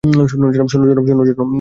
[0.27, 1.39] শোনো, জনাব।